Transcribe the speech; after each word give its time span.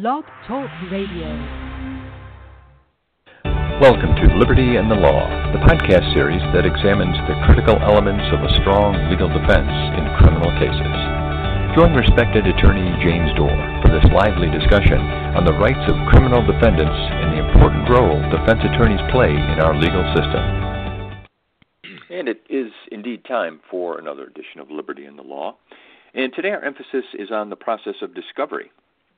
Blog 0.00 0.24
Talk 0.48 0.72
Radio. 0.88 1.28
Welcome 3.76 4.16
to 4.16 4.40
Liberty 4.40 4.80
and 4.80 4.88
the 4.88 4.96
Law, 4.96 5.28
the 5.52 5.60
podcast 5.68 6.08
series 6.16 6.40
that 6.56 6.64
examines 6.64 7.12
the 7.28 7.36
critical 7.44 7.76
elements 7.76 8.24
of 8.32 8.40
a 8.40 8.48
strong 8.56 8.96
legal 9.12 9.28
defense 9.28 9.68
in 9.68 10.08
criminal 10.16 10.48
cases. 10.56 10.96
Join 11.76 11.92
respected 11.92 12.48
attorney 12.48 12.88
James 13.04 13.36
Doerr 13.36 13.52
for 13.84 13.92
this 13.92 14.08
lively 14.16 14.48
discussion 14.48 14.96
on 15.36 15.44
the 15.44 15.52
rights 15.60 15.84
of 15.84 16.08
criminal 16.08 16.40
defendants 16.40 16.96
and 16.96 17.36
the 17.36 17.44
important 17.44 17.84
role 17.92 18.16
defense 18.32 18.64
attorneys 18.64 19.04
play 19.12 19.36
in 19.36 19.60
our 19.60 19.76
legal 19.76 20.08
system. 20.16 20.40
And 22.08 22.32
it 22.32 22.40
is 22.48 22.72
indeed 22.88 23.28
time 23.28 23.60
for 23.68 24.00
another 24.00 24.24
edition 24.24 24.56
of 24.56 24.72
Liberty 24.72 25.04
and 25.04 25.20
the 25.20 25.28
Law. 25.28 25.60
And 26.16 26.32
today 26.32 26.56
our 26.56 26.64
emphasis 26.64 27.04
is 27.12 27.28
on 27.28 27.52
the 27.52 27.60
process 27.60 28.00
of 28.00 28.16
discovery. 28.16 28.72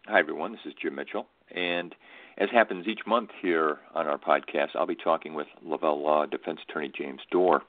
Hi, 0.07 0.18
everyone. 0.18 0.52
This 0.52 0.61
is 0.66 0.75
Jim 0.75 0.96
Mitchell. 0.96 1.27
And 1.50 1.95
as 2.36 2.50
happens 2.50 2.86
each 2.86 3.07
month 3.07 3.31
here 3.40 3.79
on 3.94 4.07
our 4.07 4.18
podcast, 4.18 4.68
I'll 4.75 4.86
be 4.86 4.94
talking 4.94 5.32
with 5.32 5.46
Lavelle 5.63 5.99
Law 5.99 6.27
defense 6.27 6.61
attorney 6.68 6.93
James 6.94 7.22
Doerr. 7.30 7.63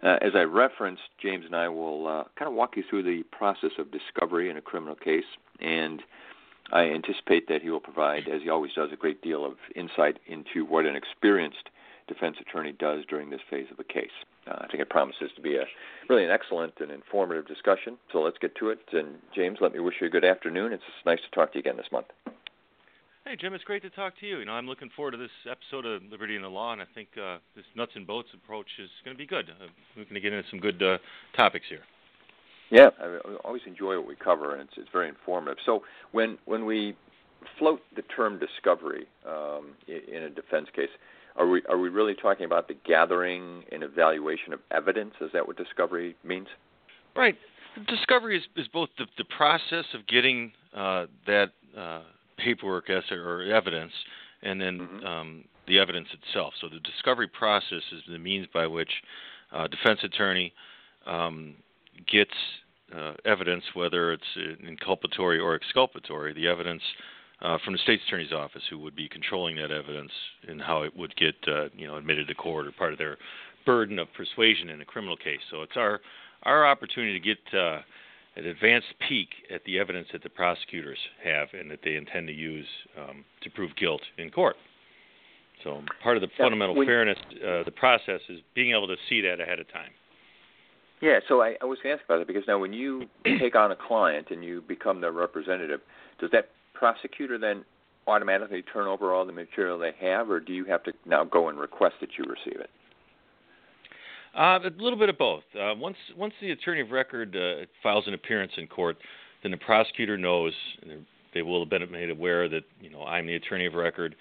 Uh, 0.00 0.16
as 0.22 0.30
I 0.36 0.42
referenced, 0.42 1.02
James 1.20 1.44
and 1.44 1.56
I 1.56 1.68
will 1.68 2.06
uh, 2.06 2.24
kind 2.38 2.48
of 2.48 2.54
walk 2.54 2.76
you 2.76 2.84
through 2.88 3.02
the 3.02 3.24
process 3.32 3.72
of 3.80 3.90
discovery 3.90 4.48
in 4.48 4.56
a 4.56 4.60
criminal 4.60 4.94
case, 4.94 5.24
and 5.58 6.04
I 6.70 6.82
anticipate 6.82 7.48
that 7.48 7.62
he 7.62 7.70
will 7.70 7.80
provide, 7.80 8.28
as 8.28 8.42
he 8.42 8.48
always 8.48 8.72
does, 8.74 8.90
a 8.92 8.96
great 8.96 9.20
deal 9.20 9.44
of 9.44 9.54
insight 9.74 10.20
into 10.28 10.64
what 10.64 10.86
an 10.86 10.94
experienced 10.94 11.70
defense 12.06 12.36
attorney 12.40 12.76
does 12.78 13.04
during 13.08 13.30
this 13.30 13.40
phase 13.50 13.66
of 13.72 13.80
a 13.80 13.84
case. 13.84 14.14
Uh, 14.48 14.58
I 14.60 14.66
think 14.68 14.80
it 14.80 14.90
promises 14.90 15.30
to 15.34 15.42
be 15.42 15.56
a 15.56 15.64
really 16.08 16.24
an 16.24 16.30
excellent 16.30 16.74
and 16.80 16.90
informative 16.90 17.46
discussion. 17.46 17.98
So 18.12 18.20
let's 18.20 18.38
get 18.38 18.54
to 18.56 18.70
it. 18.70 18.80
And 18.92 19.16
James, 19.34 19.58
let 19.60 19.72
me 19.72 19.80
wish 19.80 19.96
you 20.00 20.06
a 20.06 20.10
good 20.10 20.24
afternoon. 20.24 20.72
It's 20.72 20.82
nice 21.04 21.18
to 21.28 21.34
talk 21.34 21.52
to 21.52 21.58
you 21.58 21.60
again 21.60 21.76
this 21.76 21.90
month. 21.90 22.06
Hey 23.24 23.34
Jim, 23.34 23.54
it's 23.54 23.64
great 23.64 23.82
to 23.82 23.90
talk 23.90 24.16
to 24.20 24.26
you. 24.26 24.38
You 24.38 24.44
know, 24.44 24.52
I'm 24.52 24.68
looking 24.68 24.88
forward 24.94 25.10
to 25.10 25.16
this 25.16 25.30
episode 25.50 25.84
of 25.84 26.00
Liberty 26.12 26.36
and 26.36 26.44
the 26.44 26.48
Law, 26.48 26.72
and 26.72 26.80
I 26.80 26.84
think 26.94 27.08
uh, 27.20 27.38
this 27.56 27.64
nuts 27.74 27.90
and 27.96 28.06
bolts 28.06 28.28
approach 28.32 28.68
is 28.78 28.88
going 29.04 29.16
to 29.16 29.18
be 29.18 29.26
good. 29.26 29.50
Uh, 29.50 29.66
we're 29.96 30.04
going 30.04 30.14
to 30.14 30.20
get 30.20 30.32
into 30.32 30.48
some 30.48 30.60
good 30.60 30.80
uh, 30.80 30.98
topics 31.36 31.66
here. 31.68 31.80
Yeah, 32.70 32.90
I 33.00 33.18
always 33.44 33.62
enjoy 33.66 33.96
what 33.96 34.06
we 34.06 34.14
cover, 34.14 34.52
and 34.52 34.62
it's, 34.62 34.74
it's 34.76 34.88
very 34.92 35.08
informative. 35.08 35.58
So 35.66 35.82
when 36.12 36.38
when 36.44 36.66
we 36.66 36.96
float 37.58 37.80
the 37.96 38.02
term 38.02 38.38
discovery 38.38 39.06
um, 39.26 39.72
in 39.88 40.22
a 40.22 40.30
defense 40.30 40.68
case, 40.74 40.88
are 41.36 41.46
we 41.46 41.62
are 41.68 41.78
we 41.78 41.88
really 41.88 42.14
talking 42.14 42.44
about 42.44 42.68
the 42.68 42.76
gathering 42.86 43.64
and 43.72 43.82
evaluation 43.82 44.52
of 44.52 44.60
evidence? 44.70 45.14
Is 45.20 45.30
that 45.32 45.46
what 45.46 45.56
discovery 45.56 46.16
means? 46.24 46.48
Right. 47.14 47.36
Discovery 47.88 48.38
is, 48.38 48.44
is 48.56 48.68
both 48.68 48.88
the, 48.96 49.04
the 49.18 49.24
process 49.24 49.84
of 49.92 50.06
getting 50.06 50.52
uh, 50.74 51.06
that 51.26 51.50
uh, 51.76 52.02
paperwork 52.38 52.88
or 52.88 53.42
evidence, 53.42 53.92
and 54.42 54.60
then 54.60 54.78
mm-hmm. 54.78 55.06
um, 55.06 55.44
the 55.66 55.78
evidence 55.78 56.08
itself. 56.12 56.54
So 56.60 56.68
the 56.68 56.80
discovery 56.80 57.28
process 57.28 57.82
is 57.92 58.02
the 58.08 58.18
means 58.18 58.46
by 58.52 58.66
which 58.66 58.90
a 59.52 59.58
uh, 59.58 59.66
defense 59.68 60.00
attorney 60.02 60.52
um, 61.06 61.54
gets 62.10 62.30
uh, 62.96 63.14
evidence, 63.24 63.64
whether 63.74 64.12
it's 64.12 64.22
inculpatory 64.36 65.42
or 65.42 65.54
exculpatory. 65.54 66.32
The 66.32 66.48
evidence 66.48 66.82
uh, 67.42 67.58
from 67.64 67.74
the 67.74 67.78
state's 67.78 68.02
attorney's 68.06 68.32
office 68.32 68.62
who 68.70 68.78
would 68.78 68.96
be 68.96 69.08
controlling 69.08 69.56
that 69.56 69.70
evidence 69.70 70.12
and 70.48 70.60
how 70.60 70.82
it 70.82 70.96
would 70.96 71.14
get 71.16 71.34
uh, 71.48 71.68
you 71.76 71.86
know 71.86 71.96
admitted 71.96 72.28
to 72.28 72.34
court 72.34 72.66
or 72.66 72.72
part 72.72 72.92
of 72.92 72.98
their 72.98 73.18
burden 73.64 73.98
of 73.98 74.08
persuasion 74.16 74.70
in 74.70 74.80
a 74.80 74.84
criminal 74.84 75.16
case. 75.16 75.40
So 75.50 75.62
it's 75.62 75.76
our 75.76 76.00
our 76.44 76.66
opportunity 76.66 77.18
to 77.18 77.24
get 77.24 77.58
uh, 77.58 77.80
an 78.36 78.46
advanced 78.46 78.94
peek 79.08 79.28
at 79.52 79.64
the 79.64 79.78
evidence 79.78 80.08
that 80.12 80.22
the 80.22 80.28
prosecutors 80.28 80.98
have 81.24 81.48
and 81.58 81.70
that 81.70 81.80
they 81.84 81.96
intend 81.96 82.28
to 82.28 82.32
use 82.32 82.66
um, 82.98 83.24
to 83.42 83.50
prove 83.50 83.74
guilt 83.76 84.02
in 84.18 84.30
court. 84.30 84.56
So 85.64 85.82
part 86.02 86.16
of 86.16 86.20
the 86.20 86.28
fundamental 86.38 86.76
when, 86.76 86.86
fairness, 86.86 87.18
uh, 87.34 87.64
the 87.64 87.72
process 87.74 88.20
is 88.28 88.40
being 88.54 88.70
able 88.72 88.86
to 88.88 88.96
see 89.08 89.20
that 89.22 89.40
ahead 89.40 89.58
of 89.58 89.70
time. 89.72 89.90
Yeah, 91.00 91.18
so 91.28 91.42
I, 91.42 91.56
I 91.60 91.64
was 91.64 91.78
going 91.82 91.94
to 91.96 92.00
ask 92.00 92.08
about 92.08 92.18
that 92.18 92.26
because 92.26 92.44
now 92.46 92.58
when 92.58 92.72
you 92.72 93.06
take 93.40 93.54
on 93.54 93.72
a 93.72 93.76
client 93.76 94.28
and 94.30 94.44
you 94.44 94.62
become 94.66 95.00
their 95.00 95.12
representative, 95.12 95.80
does 96.20 96.30
that 96.32 96.50
prosecutor 96.78 97.38
then 97.38 97.64
automatically 98.06 98.62
turn 98.62 98.86
over 98.86 99.12
all 99.12 99.26
the 99.26 99.32
material 99.32 99.78
they 99.78 99.92
have, 100.00 100.30
or 100.30 100.40
do 100.40 100.52
you 100.52 100.64
have 100.64 100.82
to 100.84 100.92
now 101.04 101.24
go 101.24 101.48
and 101.48 101.58
request 101.58 101.94
that 102.00 102.10
you 102.18 102.24
receive 102.24 102.60
it? 102.60 102.70
Uh, 104.36 104.58
a 104.64 104.82
little 104.82 104.98
bit 104.98 105.08
of 105.08 105.16
both. 105.16 105.42
Uh, 105.58 105.74
once 105.76 105.96
once 106.16 106.34
the 106.40 106.50
attorney 106.50 106.80
of 106.80 106.90
record 106.90 107.34
uh, 107.34 107.64
files 107.82 108.04
an 108.06 108.14
appearance 108.14 108.52
in 108.58 108.66
court, 108.66 108.98
then 109.42 109.50
the 109.50 109.56
prosecutor 109.56 110.18
knows 110.18 110.52
they 111.32 111.42
will 111.42 111.60
have 111.60 111.70
been 111.70 111.90
made 111.90 112.10
aware 112.10 112.48
that 112.48 112.64
you 112.80 112.90
know 112.90 113.02
I'm 113.02 113.26
the 113.26 113.36
attorney 113.36 113.66
of 113.66 113.74
record, 113.74 114.14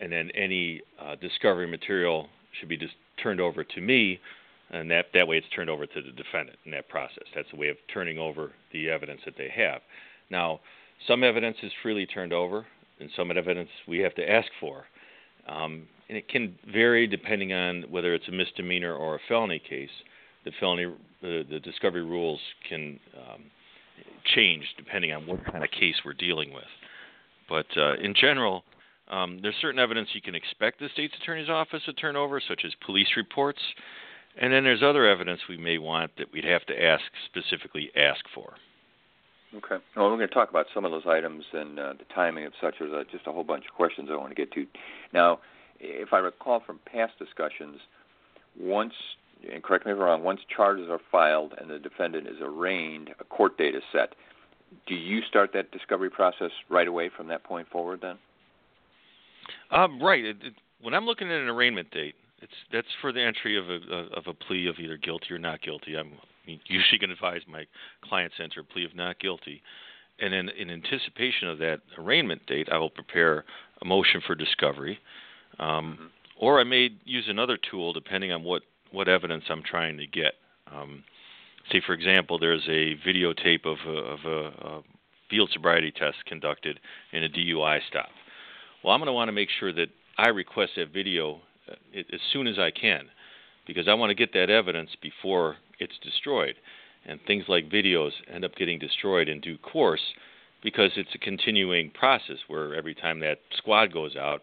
and 0.00 0.10
then 0.10 0.30
any 0.34 0.80
uh, 1.00 1.16
discovery 1.16 1.66
material 1.66 2.28
should 2.58 2.68
be 2.70 2.78
just 2.78 2.94
turned 3.22 3.40
over 3.40 3.62
to 3.62 3.80
me, 3.80 4.18
and 4.70 4.90
that 4.90 5.06
that 5.12 5.28
way 5.28 5.36
it's 5.36 5.46
turned 5.54 5.68
over 5.68 5.84
to 5.84 6.02
the 6.02 6.12
defendant 6.12 6.58
in 6.64 6.70
that 6.72 6.88
process. 6.88 7.24
That's 7.34 7.48
a 7.52 7.56
way 7.56 7.68
of 7.68 7.76
turning 7.92 8.18
over 8.18 8.52
the 8.72 8.88
evidence 8.88 9.20
that 9.26 9.34
they 9.36 9.50
have. 9.54 9.82
Now, 10.30 10.60
some 11.06 11.22
evidence 11.22 11.56
is 11.62 11.72
freely 11.82 12.06
turned 12.06 12.32
over, 12.32 12.66
and 13.00 13.10
some 13.16 13.30
evidence 13.30 13.70
we 13.86 13.98
have 13.98 14.14
to 14.16 14.30
ask 14.30 14.48
for. 14.60 14.84
Um, 15.48 15.86
and 16.08 16.16
it 16.18 16.28
can 16.28 16.54
vary 16.72 17.06
depending 17.06 17.52
on 17.52 17.84
whether 17.90 18.14
it's 18.14 18.28
a 18.28 18.32
misdemeanor 18.32 18.94
or 18.94 19.16
a 19.16 19.20
felony 19.28 19.58
case. 19.58 19.90
The 20.44 20.52
felony, 20.58 20.92
the, 21.22 21.44
the 21.48 21.60
discovery 21.60 22.04
rules 22.04 22.40
can 22.68 22.98
um, 23.16 23.44
change 24.34 24.64
depending 24.76 25.12
on 25.12 25.26
what 25.26 25.44
kind 25.44 25.64
of 25.64 25.70
case 25.70 25.96
we're 26.04 26.14
dealing 26.14 26.52
with. 26.52 26.64
But 27.48 27.66
uh, 27.76 27.94
in 27.94 28.14
general, 28.14 28.64
um, 29.10 29.38
there's 29.42 29.54
certain 29.60 29.80
evidence 29.80 30.10
you 30.12 30.20
can 30.20 30.34
expect 30.34 30.80
the 30.80 30.88
state's 30.92 31.14
attorney's 31.22 31.48
office 31.48 31.82
to 31.86 31.92
turn 31.94 32.16
over, 32.16 32.40
such 32.46 32.62
as 32.64 32.72
police 32.84 33.08
reports, 33.16 33.60
and 34.40 34.52
then 34.52 34.64
there's 34.64 34.82
other 34.82 35.06
evidence 35.06 35.40
we 35.48 35.56
may 35.56 35.78
want 35.78 36.10
that 36.18 36.30
we'd 36.32 36.44
have 36.44 36.64
to 36.66 36.82
ask 36.82 37.02
specifically 37.26 37.90
ask 37.96 38.24
for. 38.34 38.54
Okay. 39.54 39.82
Well, 39.96 40.10
we're 40.10 40.16
going 40.16 40.28
to 40.28 40.34
talk 40.34 40.50
about 40.50 40.66
some 40.74 40.84
of 40.84 40.90
those 40.90 41.06
items 41.06 41.44
and 41.52 41.78
uh, 41.78 41.92
the 41.94 42.04
timing 42.14 42.44
of 42.44 42.52
such. 42.60 42.74
There's 42.78 42.92
uh, 42.92 43.04
just 43.10 43.26
a 43.26 43.32
whole 43.32 43.44
bunch 43.44 43.64
of 43.68 43.74
questions 43.74 44.08
I 44.12 44.16
want 44.16 44.28
to 44.28 44.34
get 44.34 44.52
to. 44.52 44.66
Now, 45.14 45.40
if 45.80 46.12
I 46.12 46.18
recall 46.18 46.60
from 46.64 46.80
past 46.84 47.18
discussions, 47.18 47.78
once, 48.60 48.92
and 49.50 49.62
correct 49.62 49.86
me 49.86 49.92
if 49.92 49.96
I'm 49.96 50.04
wrong, 50.04 50.22
once 50.22 50.40
charges 50.54 50.88
are 50.90 51.00
filed 51.10 51.54
and 51.58 51.70
the 51.70 51.78
defendant 51.78 52.26
is 52.26 52.36
arraigned, 52.42 53.10
a 53.20 53.24
court 53.24 53.56
date 53.56 53.74
is 53.74 53.82
set. 53.90 54.14
Do 54.86 54.94
you 54.94 55.22
start 55.22 55.52
that 55.54 55.70
discovery 55.70 56.10
process 56.10 56.50
right 56.68 56.86
away 56.86 57.10
from 57.16 57.28
that 57.28 57.42
point 57.42 57.68
forward 57.70 58.00
then? 58.02 58.18
Um, 59.70 60.02
right. 60.02 60.24
It, 60.24 60.36
it, 60.42 60.54
when 60.82 60.92
I'm 60.92 61.06
looking 61.06 61.28
at 61.28 61.40
an 61.40 61.48
arraignment 61.48 61.90
date, 61.90 62.16
it's 62.40 62.52
that's 62.72 62.86
for 63.00 63.12
the 63.12 63.20
entry 63.20 63.58
of 63.58 63.68
a 63.68 64.16
of 64.16 64.26
a 64.26 64.34
plea 64.34 64.68
of 64.68 64.76
either 64.78 64.96
guilty 64.96 65.32
or 65.32 65.38
not 65.38 65.60
guilty. 65.62 65.96
I'm 65.96 66.12
usually 66.66 66.98
going 66.98 67.10
to 67.10 67.14
advise 67.14 67.42
my 67.48 67.66
clients 68.02 68.36
to 68.36 68.42
enter 68.42 68.62
plea 68.62 68.84
of 68.84 68.94
not 68.94 69.18
guilty, 69.18 69.62
and 70.20 70.32
then 70.32 70.48
in 70.48 70.70
anticipation 70.70 71.48
of 71.48 71.58
that 71.58 71.80
arraignment 71.96 72.44
date, 72.46 72.68
I 72.70 72.78
will 72.78 72.90
prepare 72.90 73.44
a 73.82 73.84
motion 73.84 74.20
for 74.26 74.34
discovery, 74.34 74.98
um, 75.58 75.94
mm-hmm. 75.94 76.06
or 76.40 76.60
I 76.60 76.64
may 76.64 76.90
use 77.04 77.26
another 77.28 77.58
tool 77.70 77.92
depending 77.92 78.32
on 78.32 78.42
what 78.42 78.62
what 78.90 79.08
evidence 79.08 79.44
I'm 79.50 79.62
trying 79.62 79.98
to 79.98 80.06
get. 80.06 80.32
Um, 80.72 81.04
say, 81.70 81.82
for 81.86 81.92
example, 81.92 82.38
there's 82.38 82.66
a 82.68 82.96
videotape 83.06 83.66
of 83.66 83.76
a, 83.86 83.98
of 83.98 84.18
a, 84.24 84.66
a 84.66 84.82
field 85.28 85.50
sobriety 85.52 85.92
test 85.92 86.16
conducted 86.26 86.80
in 87.12 87.24
a 87.24 87.28
DUI 87.28 87.80
stop. 87.88 88.08
Well, 88.82 88.94
I'm 88.94 89.00
going 89.00 89.08
to 89.08 89.12
want 89.12 89.28
to 89.28 89.32
make 89.32 89.50
sure 89.60 89.72
that 89.74 89.88
I 90.16 90.28
request 90.28 90.72
that 90.76 90.92
video 90.92 91.40
uh, 91.68 91.74
as 91.98 92.20
soon 92.32 92.46
as 92.46 92.58
I 92.58 92.70
can 92.70 93.08
because 93.66 93.88
I 93.88 93.94
want 93.94 94.10
to 94.10 94.14
get 94.14 94.32
that 94.32 94.50
evidence 94.50 94.90
before 95.02 95.56
it's 95.78 95.98
destroyed. 96.02 96.54
And 97.06 97.20
things 97.26 97.44
like 97.48 97.70
videos 97.70 98.10
end 98.32 98.44
up 98.44 98.54
getting 98.56 98.78
destroyed 98.78 99.28
in 99.28 99.40
due 99.40 99.58
course 99.58 100.00
because 100.62 100.90
it's 100.96 101.14
a 101.14 101.18
continuing 101.18 101.90
process 101.90 102.36
where 102.48 102.74
every 102.74 102.94
time 102.94 103.20
that 103.20 103.38
squad 103.56 103.92
goes 103.92 104.16
out, 104.16 104.42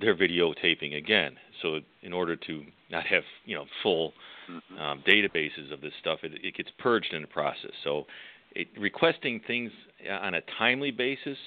they're 0.00 0.16
videotaping 0.16 0.96
again. 0.96 1.36
So 1.62 1.80
in 2.02 2.12
order 2.12 2.36
to 2.36 2.64
not 2.90 3.06
have 3.06 3.24
you 3.44 3.56
know 3.56 3.64
full 3.82 4.12
mm-hmm. 4.50 4.78
um, 4.80 5.02
databases 5.06 5.72
of 5.72 5.80
this 5.80 5.92
stuff, 6.00 6.20
it, 6.22 6.32
it 6.42 6.54
gets 6.54 6.70
purged 6.78 7.12
in 7.12 7.22
the 7.22 7.28
process. 7.28 7.72
So 7.82 8.06
it, 8.52 8.68
requesting 8.78 9.40
things 9.46 9.72
on 10.08 10.34
a 10.34 10.40
timely 10.58 10.90
basis 10.90 11.38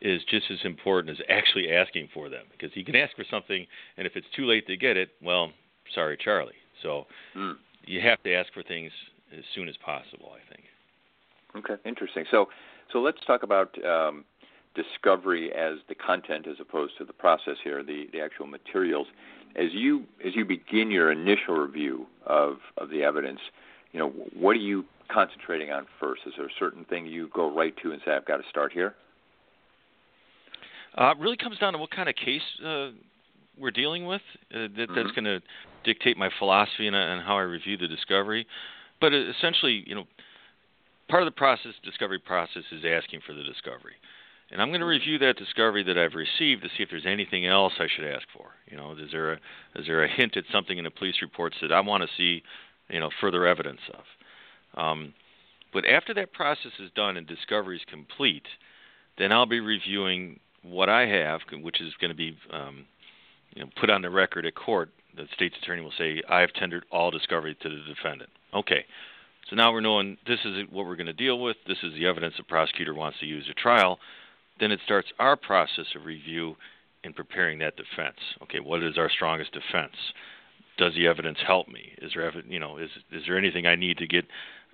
is 0.00 0.22
just 0.30 0.46
as 0.50 0.58
important 0.64 1.18
as 1.18 1.24
actually 1.28 1.70
asking 1.70 2.08
for 2.14 2.28
them 2.28 2.44
because 2.52 2.74
you 2.74 2.84
can 2.84 2.96
ask 2.96 3.14
for 3.16 3.24
something 3.30 3.66
and 3.98 4.06
if 4.06 4.16
it's 4.16 4.26
too 4.34 4.46
late 4.46 4.66
to 4.66 4.76
get 4.76 4.96
it, 4.96 5.10
well, 5.22 5.52
sorry, 5.94 6.16
Charlie. 6.16 6.54
So 6.82 7.06
mm. 7.36 7.54
You 7.86 8.00
have 8.00 8.22
to 8.22 8.34
ask 8.34 8.52
for 8.52 8.62
things 8.62 8.92
as 9.36 9.44
soon 9.54 9.68
as 9.68 9.76
possible. 9.84 10.32
I 10.34 10.52
think. 10.52 10.64
Okay, 11.56 11.88
interesting. 11.88 12.24
So, 12.30 12.48
so 12.92 13.00
let's 13.00 13.18
talk 13.26 13.42
about 13.42 13.74
um, 13.84 14.24
discovery 14.74 15.52
as 15.52 15.78
the 15.88 15.94
content 15.94 16.46
as 16.46 16.56
opposed 16.60 16.96
to 16.98 17.04
the 17.04 17.12
process 17.12 17.56
here, 17.62 17.82
the, 17.82 18.06
the 18.12 18.20
actual 18.20 18.46
materials. 18.46 19.08
As 19.56 19.72
you 19.72 20.04
as 20.24 20.36
you 20.36 20.44
begin 20.44 20.90
your 20.90 21.10
initial 21.10 21.54
review 21.56 22.06
of 22.24 22.58
of 22.76 22.90
the 22.90 23.02
evidence, 23.02 23.40
you 23.92 23.98
know, 23.98 24.10
what 24.38 24.52
are 24.52 24.60
you 24.60 24.84
concentrating 25.12 25.72
on 25.72 25.86
first? 25.98 26.22
Is 26.26 26.34
there 26.36 26.46
a 26.46 26.56
certain 26.58 26.84
thing 26.84 27.06
you 27.06 27.28
go 27.34 27.52
right 27.52 27.74
to 27.82 27.90
and 27.90 28.00
say, 28.04 28.12
I've 28.12 28.26
got 28.26 28.36
to 28.36 28.48
start 28.48 28.72
here? 28.72 28.94
Uh, 30.96 31.10
it 31.10 31.18
really 31.18 31.36
comes 31.36 31.58
down 31.58 31.72
to 31.72 31.78
what 31.78 31.90
kind 31.90 32.08
of 32.08 32.14
case 32.14 32.42
uh, 32.64 32.90
we're 33.60 33.70
dealing 33.70 34.06
with. 34.06 34.22
Uh, 34.52 34.60
that, 34.60 34.70
mm-hmm. 34.76 34.94
That's 34.94 35.10
going 35.12 35.24
to 35.24 35.40
dictate 35.84 36.16
my 36.16 36.30
philosophy 36.38 36.86
and, 36.86 36.96
and 36.96 37.22
how 37.22 37.36
I 37.36 37.42
review 37.42 37.76
the 37.76 37.88
discovery. 37.88 38.46
But 39.00 39.12
uh, 39.12 39.30
essentially, 39.30 39.84
you 39.86 39.94
know, 39.94 40.04
part 41.08 41.22
of 41.22 41.26
the 41.26 41.36
process, 41.36 41.72
discovery 41.84 42.18
process, 42.18 42.64
is 42.72 42.82
asking 42.84 43.20
for 43.26 43.32
the 43.32 43.42
discovery. 43.42 43.94
And 44.50 44.60
I'm 44.60 44.68
going 44.68 44.80
to 44.80 44.86
mm-hmm. 44.86 44.90
review 44.90 45.18
that 45.18 45.36
discovery 45.36 45.84
that 45.84 45.96
I've 45.96 46.14
received 46.14 46.62
to 46.62 46.68
see 46.68 46.82
if 46.82 46.90
there's 46.90 47.06
anything 47.06 47.46
else 47.46 47.74
I 47.78 47.86
should 47.94 48.04
ask 48.04 48.26
for. 48.36 48.46
You 48.66 48.76
know, 48.76 48.92
is 48.92 49.10
there 49.12 49.32
a 49.32 49.36
is 49.76 49.86
there 49.86 50.02
a 50.02 50.08
hint 50.08 50.36
at 50.36 50.44
something 50.52 50.76
in 50.76 50.84
the 50.84 50.90
police 50.90 51.16
reports 51.22 51.56
that 51.62 51.72
I 51.72 51.80
want 51.80 52.02
to 52.02 52.08
see, 52.16 52.42
you 52.88 53.00
know, 53.00 53.10
further 53.20 53.46
evidence 53.46 53.80
of? 53.92 54.80
Um, 54.82 55.14
but 55.72 55.84
after 55.86 56.12
that 56.14 56.32
process 56.32 56.72
is 56.80 56.90
done 56.96 57.16
and 57.16 57.26
discovery 57.26 57.76
is 57.76 57.82
complete, 57.88 58.46
then 59.18 59.30
I'll 59.30 59.46
be 59.46 59.60
reviewing 59.60 60.40
what 60.62 60.88
I 60.88 61.06
have, 61.06 61.40
which 61.62 61.80
is 61.80 61.92
going 62.00 62.10
to 62.10 62.16
be 62.16 62.36
um, 62.52 62.86
you 63.54 63.62
know, 63.62 63.70
put 63.78 63.90
on 63.90 64.02
the 64.02 64.10
record 64.10 64.46
at 64.46 64.54
court. 64.54 64.90
The 65.16 65.26
state's 65.34 65.56
attorney 65.62 65.82
will 65.82 65.92
say, 65.98 66.22
"I 66.28 66.40
have 66.40 66.52
tendered 66.52 66.84
all 66.90 67.10
discovery 67.10 67.56
to 67.62 67.68
the 67.68 67.82
defendant." 67.94 68.30
Okay, 68.54 68.84
so 69.48 69.56
now 69.56 69.72
we're 69.72 69.80
knowing 69.80 70.16
this 70.26 70.38
is 70.44 70.64
what 70.70 70.86
we're 70.86 70.96
going 70.96 71.06
to 71.06 71.12
deal 71.12 71.40
with. 71.40 71.56
This 71.66 71.78
is 71.82 71.92
the 71.94 72.06
evidence 72.06 72.34
the 72.36 72.44
prosecutor 72.44 72.94
wants 72.94 73.18
to 73.20 73.26
use 73.26 73.46
at 73.50 73.56
trial. 73.56 73.98
Then 74.60 74.70
it 74.70 74.80
starts 74.84 75.08
our 75.18 75.36
process 75.36 75.86
of 75.96 76.04
review 76.04 76.56
in 77.02 77.12
preparing 77.12 77.58
that 77.58 77.76
defense. 77.76 78.18
Okay, 78.42 78.60
what 78.60 78.82
is 78.82 78.98
our 78.98 79.10
strongest 79.10 79.52
defense? 79.52 79.94
Does 80.78 80.94
the 80.94 81.06
evidence 81.06 81.38
help 81.46 81.68
me? 81.68 81.92
Is 82.00 82.12
there, 82.14 82.32
you 82.46 82.58
know, 82.58 82.78
is 82.78 82.90
is 83.10 83.22
there 83.26 83.36
anything 83.36 83.66
I 83.66 83.74
need 83.74 83.98
to 83.98 84.06
get, 84.06 84.26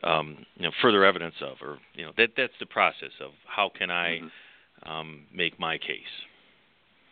um, 0.03 0.45
you 0.57 0.65
know, 0.65 0.73
further 0.83 1.05
evidence 1.05 1.37
of, 1.41 1.57
or 1.63 1.79
you 1.95 2.05
know, 2.05 2.13
that 2.17 2.31
that's 2.37 2.53
the 2.61 2.67
process 2.67 3.13
of 3.21 3.31
how 3.47 3.71
can 3.77 3.91
I 3.91 4.21
mm-hmm. 4.21 4.93
um, 4.93 5.23
make 5.33 5.59
my 5.59 5.79
case. 5.79 6.15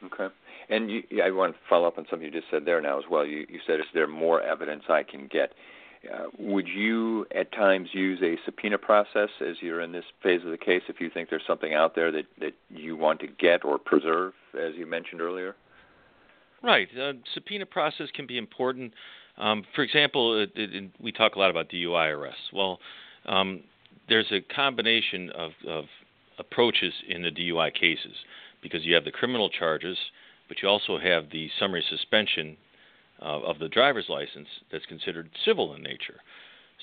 Okay. 0.04 0.32
And 0.68 0.90
you, 0.90 1.02
I 1.22 1.30
want 1.30 1.54
to 1.54 1.58
follow 1.68 1.86
up 1.86 1.98
on 1.98 2.06
something 2.08 2.26
you 2.26 2.32
just 2.32 2.50
said 2.50 2.64
there 2.64 2.80
now 2.80 2.98
as 2.98 3.04
well. 3.10 3.26
You, 3.26 3.46
you 3.48 3.60
said, 3.66 3.80
is 3.80 3.86
there 3.92 4.06
more 4.06 4.42
evidence 4.42 4.84
I 4.88 5.02
can 5.02 5.28
get? 5.28 5.52
Uh, 6.12 6.24
would 6.38 6.68
you 6.68 7.26
at 7.34 7.50
times 7.52 7.88
use 7.92 8.20
a 8.22 8.36
subpoena 8.44 8.78
process 8.78 9.30
as 9.40 9.56
you're 9.60 9.80
in 9.80 9.92
this 9.92 10.04
phase 10.22 10.42
of 10.44 10.50
the 10.50 10.58
case 10.58 10.82
if 10.88 11.00
you 11.00 11.08
think 11.08 11.30
there's 11.30 11.46
something 11.46 11.72
out 11.74 11.94
there 11.94 12.12
that, 12.12 12.24
that 12.40 12.52
you 12.68 12.96
want 12.96 13.20
to 13.20 13.26
get 13.26 13.64
or 13.64 13.78
preserve, 13.78 14.32
as 14.54 14.74
you 14.76 14.86
mentioned 14.86 15.20
earlier? 15.20 15.54
Right. 16.62 16.88
Uh, 16.98 17.12
subpoena 17.32 17.66
process 17.66 18.08
can 18.14 18.26
be 18.26 18.38
important. 18.38 18.92
Um, 19.38 19.64
for 19.74 19.82
example, 19.82 20.40
it, 20.40 20.50
it, 20.54 20.90
we 21.00 21.12
talk 21.12 21.36
a 21.36 21.38
lot 21.38 21.50
about 21.50 21.68
DUI 21.68 22.16
arrests. 22.16 22.52
Well, 22.52 22.78
um, 23.26 23.62
there's 24.08 24.30
a 24.30 24.40
combination 24.54 25.30
of, 25.30 25.52
of 25.66 25.84
approaches 26.38 26.92
in 27.08 27.22
the 27.22 27.30
DUI 27.30 27.72
cases 27.74 28.14
because 28.62 28.84
you 28.84 28.94
have 28.94 29.04
the 29.04 29.10
criminal 29.10 29.48
charges, 29.48 29.98
but 30.48 30.62
you 30.62 30.68
also 30.68 30.98
have 30.98 31.30
the 31.30 31.48
summary 31.58 31.84
suspension 31.88 32.56
uh, 33.22 33.40
of 33.40 33.58
the 33.58 33.68
driver's 33.68 34.08
license 34.08 34.48
that's 34.70 34.86
considered 34.86 35.30
civil 35.44 35.74
in 35.74 35.82
nature. 35.82 36.20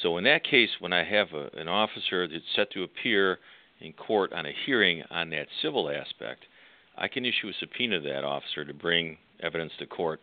So 0.01 0.17
in 0.17 0.23
that 0.23 0.43
case, 0.43 0.69
when 0.79 0.93
I 0.93 1.03
have 1.03 1.27
a, 1.33 1.49
an 1.57 1.67
officer 1.67 2.27
that's 2.27 2.43
set 2.55 2.71
to 2.71 2.83
appear 2.83 3.39
in 3.79 3.93
court 3.93 4.31
on 4.33 4.45
a 4.45 4.53
hearing 4.65 5.03
on 5.09 5.29
that 5.31 5.47
civil 5.61 5.89
aspect, 5.89 6.45
I 6.97 7.07
can 7.07 7.25
issue 7.25 7.49
a 7.49 7.53
subpoena 7.59 7.99
to 8.01 8.09
that 8.09 8.23
officer 8.23 8.63
to 8.65 8.73
bring 8.73 9.17
evidence 9.41 9.73
to 9.79 9.85
court 9.85 10.21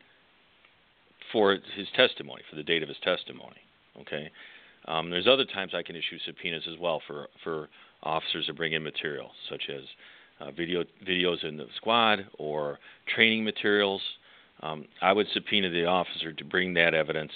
for 1.33 1.59
his 1.77 1.89
testimony, 1.95 2.43
for 2.49 2.57
the 2.57 2.63
date 2.63 2.83
of 2.83 2.89
his 2.89 2.99
testimony. 3.03 3.61
Okay. 4.01 4.31
Um, 4.87 5.11
there's 5.11 5.27
other 5.27 5.45
times 5.45 5.73
I 5.75 5.83
can 5.83 5.97
issue 5.97 6.19
subpoenas 6.25 6.63
as 6.71 6.79
well 6.79 7.03
for 7.07 7.29
for 7.45 7.69
officers 8.03 8.47
to 8.47 8.55
bring 8.55 8.73
in 8.73 8.83
material, 8.83 9.31
such 9.51 9.65
as 9.69 9.83
uh, 10.41 10.51
video 10.51 10.85
videos 11.07 11.45
in 11.45 11.57
the 11.57 11.67
squad 11.77 12.27
or 12.39 12.79
training 13.15 13.45
materials. 13.45 14.03
Um, 14.61 14.87
I 15.01 15.13
would 15.13 15.27
subpoena 15.33 15.71
the 15.71 15.85
officer 15.87 16.33
to 16.33 16.45
bring 16.45 16.75
that 16.75 16.95
evidence 16.95 17.33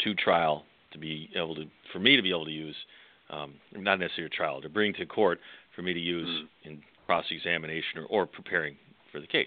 to 0.00 0.14
trial 0.14 0.64
to 0.92 0.98
be 0.98 1.30
able 1.34 1.54
to 1.54 1.64
for 1.92 1.98
me 1.98 2.16
to 2.16 2.22
be 2.22 2.30
able 2.30 2.44
to 2.44 2.50
use, 2.50 2.76
um, 3.30 3.54
not 3.76 3.98
necessarily 3.98 4.26
a 4.32 4.36
trial, 4.36 4.60
to 4.60 4.68
bring 4.68 4.92
to 4.94 5.06
court 5.06 5.38
for 5.74 5.82
me 5.82 5.92
to 5.92 6.00
use 6.00 6.28
mm. 6.28 6.70
in 6.70 6.82
cross-examination 7.06 7.98
or, 7.98 8.04
or 8.06 8.26
preparing 8.26 8.76
for 9.10 9.20
the 9.20 9.26
case. 9.26 9.46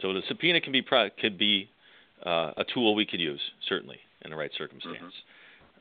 So 0.00 0.12
the 0.12 0.22
subpoena 0.28 0.60
can 0.60 0.72
be 0.72 0.82
could 1.20 1.38
be 1.38 1.68
uh, 2.24 2.52
a 2.56 2.64
tool 2.72 2.94
we 2.94 3.06
could 3.06 3.20
use 3.20 3.40
certainly 3.68 3.98
in 4.24 4.30
the 4.30 4.36
right 4.36 4.50
circumstance. 4.56 4.96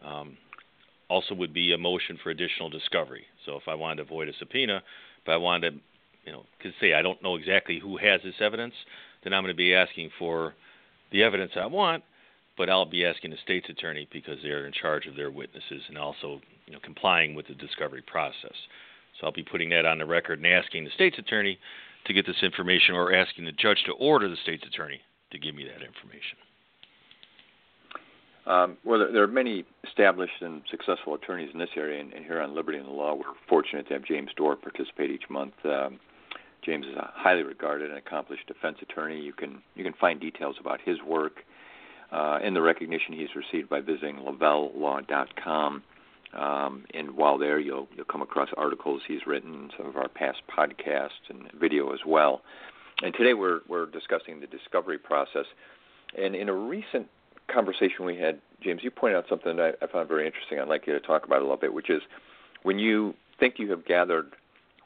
Mm-hmm. 0.03 0.07
Um, 0.07 0.37
also, 1.09 1.35
would 1.35 1.53
be 1.53 1.73
a 1.73 1.77
motion 1.77 2.17
for 2.23 2.31
additional 2.31 2.69
discovery. 2.69 3.23
So 3.45 3.55
if 3.55 3.63
I 3.67 3.75
wanted 3.75 3.97
to 3.97 4.01
avoid 4.03 4.29
a 4.29 4.33
subpoena, 4.39 4.81
if 5.23 5.29
I 5.29 5.37
wanted 5.37 5.71
to, 5.71 5.79
you 6.25 6.31
know, 6.31 6.43
could 6.61 6.73
say 6.79 6.93
I 6.93 7.01
don't 7.01 7.21
know 7.23 7.35
exactly 7.35 7.79
who 7.79 7.97
has 7.97 8.21
this 8.23 8.35
evidence, 8.39 8.73
then 9.23 9.33
I'm 9.33 9.43
going 9.43 9.53
to 9.53 9.57
be 9.57 9.73
asking 9.73 10.09
for 10.19 10.53
the 11.11 11.23
evidence 11.23 11.51
I 11.55 11.65
want, 11.65 12.03
but 12.57 12.69
I'll 12.69 12.85
be 12.85 13.05
asking 13.05 13.31
the 13.31 13.37
state's 13.43 13.69
attorney 13.69 14.07
because 14.11 14.37
they're 14.43 14.65
in 14.65 14.73
charge 14.73 15.05
of 15.05 15.15
their 15.15 15.31
witnesses 15.31 15.81
and 15.87 15.97
also, 15.97 16.41
you 16.65 16.73
know, 16.73 16.79
complying 16.83 17.35
with 17.35 17.47
the 17.47 17.55
discovery 17.55 18.03
process. 18.05 18.55
So 19.19 19.27
I'll 19.27 19.33
be 19.33 19.43
putting 19.43 19.69
that 19.69 19.85
on 19.85 19.99
the 19.99 20.05
record 20.05 20.39
and 20.39 20.47
asking 20.47 20.85
the 20.85 20.91
state's 20.91 21.19
attorney 21.19 21.57
to 22.05 22.13
get 22.13 22.25
this 22.25 22.43
information 22.43 22.95
or 22.95 23.13
asking 23.13 23.45
the 23.45 23.51
judge 23.51 23.83
to 23.85 23.93
order 23.93 24.27
the 24.27 24.37
state's 24.43 24.65
attorney 24.67 24.99
to 25.31 25.39
give 25.39 25.55
me 25.55 25.63
that 25.63 25.85
information. 25.85 26.37
Um, 28.45 28.78
well, 28.84 29.07
there, 29.12 29.24
are 29.24 29.28
many 29.28 29.63
established 29.86 30.42
and 30.42 30.62
successful 30.69 31.16
attorneys 31.16 31.50
in 31.54 31.60
this 31.60 31.69
area, 31.78 32.01
and, 32.01 32.12
and, 32.13 32.25
here 32.25 32.42
on 32.42 32.54
Liberty 32.54 32.78
and 32.78 32.88
the 32.88 32.92
Law, 32.92 33.16
we're 33.16 33.34
fortunate 33.48 33.88
to 33.88 33.94
have 33.94 34.04
James 34.04 34.31
Doerr 34.36 34.57
participate 34.57 35.12
each 35.12 35.30
month. 35.30 35.54
Um, 35.63 36.00
James 36.66 36.86
is 36.86 36.95
a 36.95 37.10
highly 37.13 37.44
regarded 37.44 37.90
and 37.90 37.98
accomplished 37.98 38.48
defense 38.48 38.78
attorney. 38.81 39.19
You 39.19 39.34
can 39.34 39.62
you 39.75 39.84
can 39.84 39.94
find 39.94 40.19
details 40.19 40.56
about 40.60 40.80
his 40.84 40.98
work 41.06 41.44
uh, 42.12 42.40
and 42.44 42.56
the 42.56 42.62
recognition 42.62 43.13
he's 43.13 43.36
received 43.36 43.69
by 43.69 43.81
visiting 43.81 44.18
LavelleLaw.com. 44.18 45.84
Um, 46.34 46.86
and 46.94 47.12
while 47.12 47.38
there, 47.38 47.60
you'll 47.60 47.88
you'll 47.95 48.06
come 48.06 48.22
across 48.22 48.50
articles 48.57 49.01
he's 49.07 49.25
written, 49.28 49.69
some 49.78 49.88
of 49.88 49.95
our 49.95 50.07
past 50.07 50.42
podcasts 50.50 51.30
and 51.30 51.51
video 51.60 51.94
as 51.94 52.00
well. 52.06 52.42
And 53.01 53.13
today 53.13 53.34
we're 53.34 53.60
we're 53.68 53.86
discussing 53.86 54.40
the 54.40 54.48
discovery 54.48 54.98
process. 54.98 55.45
And 56.18 56.36
in 56.36 56.50
a 56.50 56.54
recent 56.54 57.07
conversation 57.51 58.06
we 58.06 58.18
had, 58.18 58.40
James, 58.62 58.81
you 58.84 58.92
pointed 58.92 59.18
out 59.18 59.25
something 59.30 59.56
that 59.57 59.75
I, 59.81 59.86
I 59.86 59.88
found 59.92 60.07
very 60.07 60.25
interesting. 60.25 60.60
I'd 60.60 60.68
like 60.68 60.88
you 60.88 60.94
to 60.94 61.00
talk 61.00 61.25
about 61.25 61.40
a 61.40 61.42
little 61.42 61.57
bit, 61.57 61.74
which 61.74 61.90
is 61.90 62.01
when 62.63 62.80
you 62.80 63.13
think 63.40 63.56
you 63.57 63.69
have 63.72 63.86
gathered 63.86 64.34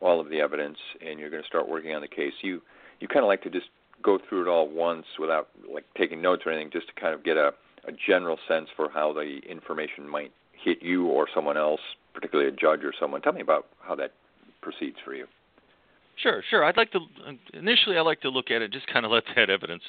all 0.02 0.20
of 0.20 0.30
the 0.30 0.40
evidence 0.40 0.78
and 1.06 1.20
you're 1.20 1.30
going 1.30 1.42
to 1.42 1.48
start 1.48 1.68
working 1.68 1.94
on 1.94 2.02
the 2.02 2.08
case, 2.08 2.34
you 2.42 2.62
you 3.00 3.08
kind 3.08 3.24
of 3.24 3.28
like 3.28 3.44
to 3.44 3.50
just 3.50 3.68
go 4.02 4.18
through 4.28 4.44
it 4.44 4.48
all 4.48 4.68
once 4.68 5.06
without 5.20 5.50
like 5.72 5.86
taking 5.98 6.22
notes 6.22 6.44
or 6.46 6.52
anything, 6.52 6.72
just 6.72 6.88
to 6.88 6.94
kind 7.00 7.14
of 7.14 7.24
get 7.24 7.38
a, 7.38 7.52
a 7.88 7.92
general 8.08 8.38
sense 8.48 8.68
for 8.76 8.90
how 8.90 9.14
the 9.14 9.40
information 9.50 10.08
might 10.08 10.32
hit 10.54 10.82
you 10.82 11.06
or 11.08 11.28
someone 11.34 11.58
else, 11.58 11.82
particularly 12.14 12.50
a 12.50 12.54
judge 12.54 12.84
or 12.84 12.94
someone. 13.00 13.22
Tell 13.22 13.34
me 13.34 13.42
about 13.42 13.68
how 13.82 13.96
that 13.96 14.14
proceeds 14.62 14.98
for 15.06 15.14
you. 15.14 15.26
Sure, 16.22 16.44
sure. 16.50 16.64
I'd 16.64 16.78
like 16.78 16.92
to 16.94 17.00
initially. 17.54 17.98
I 17.98 18.02
like 18.02 18.22
to 18.22 18.30
look 18.30 18.50
at 18.50 18.62
it, 18.64 18.72
just 18.72 18.88
kind 18.88 19.06
of 19.06 19.12
let 19.12 19.24
that 19.36 19.50
evidence, 19.52 19.84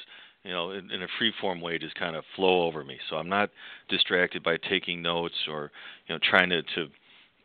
you 0.49 0.55
know, 0.55 0.71
in, 0.71 0.89
in 0.89 1.03
a 1.03 1.07
free 1.19 1.31
form 1.39 1.61
way, 1.61 1.77
just 1.77 1.93
kind 1.93 2.15
of 2.15 2.23
flow 2.35 2.63
over 2.63 2.83
me. 2.83 2.97
So 3.07 3.17
I'm 3.17 3.29
not 3.29 3.51
distracted 3.87 4.41
by 4.41 4.57
taking 4.57 4.99
notes 4.99 5.35
or, 5.47 5.71
you 6.07 6.15
know, 6.15 6.19
trying 6.27 6.49
to 6.49 6.63
to 6.63 6.87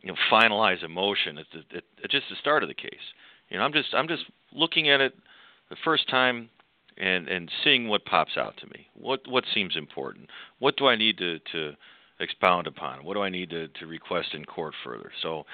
you 0.00 0.08
know 0.08 0.14
finalize 0.32 0.82
emotion 0.82 1.36
the, 1.52 1.76
at, 1.76 2.10
just 2.10 2.24
the 2.30 2.36
start 2.40 2.62
of 2.62 2.70
the 2.70 2.74
case. 2.74 3.12
You 3.50 3.58
know, 3.58 3.64
I'm 3.64 3.74
just 3.74 3.92
I'm 3.92 4.08
just 4.08 4.22
looking 4.52 4.88
at 4.88 5.02
it 5.02 5.12
the 5.68 5.76
first 5.84 6.08
time 6.08 6.48
and 6.96 7.28
and 7.28 7.50
seeing 7.62 7.88
what 7.88 8.06
pops 8.06 8.38
out 8.38 8.56
to 8.62 8.66
me. 8.68 8.86
What 8.94 9.20
what 9.28 9.44
seems 9.52 9.76
important? 9.76 10.30
What 10.58 10.78
do 10.78 10.86
I 10.86 10.96
need 10.96 11.18
to 11.18 11.40
to 11.52 11.72
expound 12.20 12.66
upon? 12.66 13.04
What 13.04 13.14
do 13.14 13.20
I 13.20 13.28
need 13.28 13.50
to 13.50 13.68
to 13.68 13.86
request 13.86 14.28
in 14.32 14.46
court 14.46 14.72
further? 14.82 15.12
So, 15.20 15.44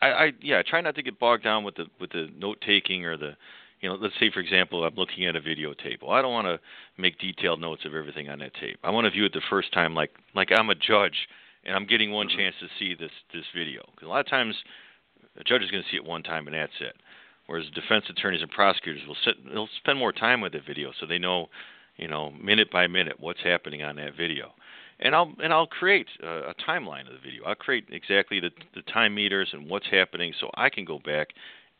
I, 0.00 0.06
I 0.06 0.32
yeah, 0.40 0.60
I 0.60 0.62
try 0.62 0.80
not 0.80 0.94
to 0.94 1.02
get 1.02 1.18
bogged 1.18 1.44
down 1.44 1.64
with 1.64 1.74
the 1.74 1.84
with 2.00 2.12
the 2.12 2.28
note 2.34 2.64
taking 2.66 3.04
or 3.04 3.18
the 3.18 3.36
you 3.84 3.90
know, 3.90 3.96
let's 4.00 4.14
say 4.18 4.30
for 4.32 4.40
example, 4.40 4.82
I'm 4.82 4.94
looking 4.94 5.26
at 5.26 5.36
a 5.36 5.42
videotape. 5.42 6.00
Well, 6.00 6.12
I 6.12 6.22
don't 6.22 6.32
want 6.32 6.46
to 6.46 6.58
make 6.96 7.18
detailed 7.18 7.60
notes 7.60 7.84
of 7.84 7.94
everything 7.94 8.30
on 8.30 8.38
that 8.38 8.54
tape. 8.54 8.78
I 8.82 8.88
want 8.88 9.04
to 9.04 9.10
view 9.10 9.26
it 9.26 9.34
the 9.34 9.42
first 9.50 9.74
time 9.74 9.94
like 9.94 10.10
like 10.34 10.48
I'm 10.56 10.70
a 10.70 10.74
judge 10.74 11.28
and 11.66 11.76
I'm 11.76 11.84
getting 11.84 12.10
one 12.10 12.28
mm-hmm. 12.28 12.38
chance 12.38 12.54
to 12.60 12.68
see 12.78 12.94
this 12.94 13.10
this 13.34 13.44
video. 13.54 13.82
Because 13.94 14.06
a 14.06 14.08
lot 14.08 14.20
of 14.20 14.26
times, 14.26 14.54
a 15.38 15.44
judge 15.44 15.60
is 15.60 15.70
going 15.70 15.82
to 15.82 15.90
see 15.90 15.98
it 15.98 16.04
one 16.04 16.22
time 16.22 16.46
and 16.46 16.56
that's 16.56 16.72
it. 16.80 16.96
Whereas 17.46 17.66
defense 17.74 18.06
attorneys 18.08 18.40
and 18.40 18.50
prosecutors 18.50 19.02
will 19.06 19.18
sit, 19.22 19.34
they'll 19.52 19.68
spend 19.76 19.98
more 19.98 20.14
time 20.14 20.40
with 20.40 20.52
the 20.52 20.60
video, 20.66 20.92
so 20.98 21.04
they 21.04 21.18
know, 21.18 21.50
you 21.98 22.08
know, 22.08 22.30
minute 22.30 22.70
by 22.70 22.86
minute 22.86 23.20
what's 23.20 23.42
happening 23.44 23.82
on 23.82 23.96
that 23.96 24.16
video. 24.16 24.52
And 24.98 25.14
I'll 25.14 25.30
and 25.42 25.52
I'll 25.52 25.66
create 25.66 26.06
a, 26.22 26.52
a 26.52 26.54
timeline 26.66 27.06
of 27.06 27.12
the 27.12 27.22
video. 27.22 27.44
I'll 27.44 27.54
create 27.54 27.84
exactly 27.90 28.40
the 28.40 28.50
the 28.74 28.80
time 28.80 29.14
meters 29.14 29.50
and 29.52 29.68
what's 29.68 29.88
happening, 29.90 30.32
so 30.40 30.50
I 30.54 30.70
can 30.70 30.86
go 30.86 31.00
back 31.00 31.28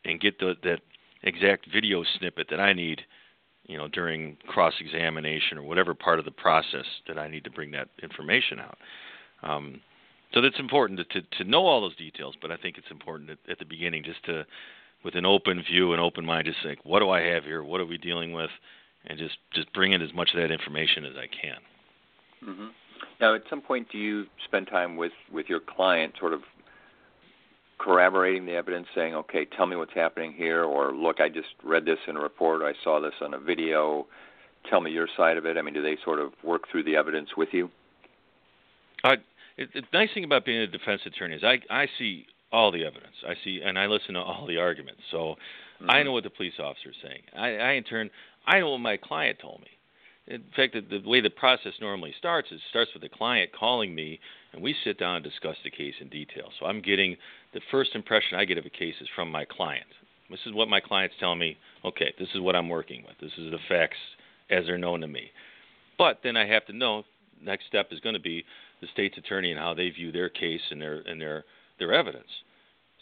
and 0.03 0.21
get 0.21 0.37
the 0.37 0.53
that 0.61 0.81
exact 1.25 1.67
video 1.71 2.03
snippet 2.17 2.47
that 2.49 2.59
I 2.59 2.73
need, 2.73 3.01
you 3.67 3.77
know, 3.77 3.87
during 3.87 4.37
cross 4.47 4.73
examination 4.79 5.57
or 5.57 5.63
whatever 5.63 5.93
part 5.93 6.19
of 6.19 6.25
the 6.25 6.31
process 6.31 6.85
that 7.07 7.17
I 7.17 7.27
need 7.27 7.43
to 7.43 7.51
bring 7.51 7.71
that 7.71 7.89
information 8.01 8.59
out. 8.59 8.77
Um, 9.43 9.81
so 10.33 10.41
that's 10.41 10.59
important 10.59 10.99
to, 10.99 11.21
to, 11.21 11.27
to 11.37 11.49
know 11.49 11.65
all 11.65 11.81
those 11.81 11.95
details, 11.95 12.35
but 12.41 12.51
I 12.51 12.57
think 12.57 12.77
it's 12.77 12.91
important 12.91 13.29
at, 13.29 13.37
at 13.49 13.59
the 13.59 13.65
beginning 13.65 14.03
just 14.03 14.23
to 14.25 14.45
with 15.05 15.15
an 15.15 15.25
open 15.25 15.61
view, 15.61 15.93
and 15.93 16.01
open 16.01 16.25
mind, 16.25 16.47
just 16.47 16.57
think, 16.63 16.79
what 16.83 16.99
do 16.99 17.11
I 17.11 17.21
have 17.21 17.43
here? 17.43 17.63
What 17.63 17.79
are 17.79 17.85
we 17.85 17.97
dealing 17.97 18.33
with? 18.33 18.49
And 19.05 19.19
just 19.19 19.37
just 19.53 19.71
bring 19.71 19.93
in 19.93 20.01
as 20.01 20.11
much 20.15 20.31
of 20.33 20.41
that 20.41 20.51
information 20.51 21.05
as 21.05 21.13
I 21.15 21.27
can. 21.27 22.49
Mm-hmm. 22.49 22.67
Now, 23.21 23.35
at 23.35 23.43
some 23.49 23.61
point, 23.61 23.87
do 23.91 23.99
you 23.99 24.25
spend 24.45 24.67
time 24.67 24.97
with 24.97 25.11
with 25.31 25.47
your 25.47 25.59
client, 25.59 26.15
sort 26.19 26.33
of 26.33 26.41
corroborating 27.77 28.45
the 28.45 28.55
evidence, 28.55 28.87
saying, 28.95 29.15
"Okay, 29.15 29.45
tell 29.45 29.65
me 29.65 29.75
what's 29.75 29.93
happening 29.93 30.33
here," 30.33 30.63
or 30.63 30.93
"Look, 30.93 31.19
I 31.19 31.29
just 31.29 31.49
read 31.63 31.85
this 31.85 31.99
in 32.07 32.17
a 32.17 32.21
report, 32.21 32.61
I 32.61 32.73
saw 32.83 32.99
this 32.99 33.15
on 33.21 33.33
a 33.33 33.39
video. 33.39 34.07
Tell 34.69 34.81
me 34.81 34.91
your 34.91 35.07
side 35.15 35.37
of 35.37 35.45
it." 35.45 35.57
I 35.57 35.61
mean, 35.61 35.73
do 35.73 35.81
they 35.81 35.97
sort 36.03 36.19
of 36.19 36.33
work 36.43 36.67
through 36.69 36.83
the 36.83 36.95
evidence 36.95 37.35
with 37.37 37.53
you? 37.53 37.69
Uh, 39.03 39.17
it, 39.57 39.73
the 39.73 39.83
nice 39.93 40.09
thing 40.13 40.23
about 40.23 40.45
being 40.45 40.59
a 40.59 40.67
defense 40.67 41.01
attorney 41.05 41.35
is 41.35 41.43
I 41.43 41.61
I 41.69 41.87
see 41.97 42.27
all 42.51 42.71
the 42.71 42.85
evidence. 42.85 43.15
I 43.27 43.35
see 43.43 43.61
and 43.63 43.77
I 43.77 43.87
listen 43.87 44.15
to 44.15 44.21
all 44.21 44.45
the 44.47 44.57
arguments. 44.57 45.01
So 45.11 45.17
mm-hmm. 45.17 45.89
I 45.89 46.03
know 46.03 46.11
what 46.11 46.23
the 46.23 46.29
police 46.29 46.59
officer 46.59 46.89
is 46.89 46.95
saying. 47.03 47.21
I, 47.35 47.57
I 47.57 47.71
in 47.73 47.83
turn 47.83 48.09
I 48.47 48.59
know 48.59 48.71
what 48.71 48.79
my 48.79 48.97
client 48.97 49.39
told 49.41 49.61
me. 49.61 49.67
In 50.27 50.43
fact, 50.55 50.73
the, 50.73 50.81
the 50.81 51.07
way 51.07 51.21
the 51.21 51.29
process 51.29 51.73
normally 51.79 52.13
starts 52.17 52.51
is 52.51 52.59
starts 52.69 52.91
with 52.93 53.03
the 53.03 53.09
client 53.09 53.51
calling 53.51 53.93
me, 53.93 54.19
and 54.53 54.63
we 54.63 54.75
sit 54.83 54.97
down 54.97 55.17
and 55.17 55.23
discuss 55.23 55.55
the 55.63 55.69
case 55.69 55.93
in 56.01 56.09
detail. 56.09 56.49
So 56.59 56.65
I'm 56.65 56.81
getting 56.81 57.15
the 57.55 57.61
first 57.71 57.95
impression 57.95 58.37
I 58.37 58.43
get 58.43 58.57
of 58.57 58.65
a 58.65 58.69
case 58.69 58.95
is 58.99 59.07
from 59.15 59.31
my 59.31 59.45
client. 59.45 59.87
This 60.29 60.41
is 60.45 60.53
what 60.53 60.67
my 60.67 60.81
client's 60.81 61.15
telling 61.19 61.39
me. 61.39 61.57
Okay, 61.85 62.13
this 62.19 62.27
is 62.35 62.41
what 62.41 62.55
I'm 62.55 62.67
working 62.67 63.03
with. 63.07 63.15
This 63.21 63.31
is 63.37 63.49
the 63.49 63.59
facts 63.69 63.97
as 64.51 64.65
they're 64.65 64.77
known 64.77 64.99
to 65.01 65.07
me. 65.07 65.31
But 65.97 66.19
then 66.21 66.35
I 66.35 66.45
have 66.47 66.65
to 66.65 66.73
know 66.73 67.03
next 67.41 67.67
step 67.67 67.87
is 67.91 68.01
going 68.01 68.15
to 68.15 68.21
be 68.21 68.43
the 68.81 68.87
state's 68.91 69.17
attorney 69.17 69.51
and 69.51 69.59
how 69.59 69.73
they 69.73 69.89
view 69.89 70.11
their 70.11 70.27
case 70.27 70.61
and 70.69 70.81
their 70.81 71.01
and 71.07 71.19
their 71.19 71.45
their 71.79 71.93
evidence. 71.93 72.27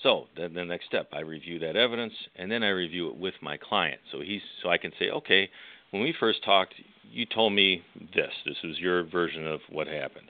So 0.04 0.26
then 0.38 0.54
the 0.54 0.66
next 0.66 0.86
step, 0.86 1.08
I 1.12 1.22
review 1.22 1.58
that 1.60 1.76
evidence 1.76 2.14
and 2.36 2.52
then 2.52 2.62
I 2.62 2.70
review 2.70 3.10
it 3.10 3.18
with 3.18 3.34
my 3.42 3.58
client. 3.58 4.02
So 4.12 4.22
he's 4.22 4.42
so 4.62 4.70
I 4.70 4.78
can 4.78 4.92
say, 5.00 5.10
okay, 5.10 5.50
when 5.90 6.04
we 6.04 6.14
first 6.20 6.44
talked, 6.44 6.76
you 7.12 7.26
told 7.26 7.54
me 7.54 7.82
this. 8.14 8.32
This 8.46 8.58
was 8.64 8.78
your 8.78 9.04
version 9.04 9.48
of 9.48 9.62
what 9.72 9.88
happened. 9.88 10.28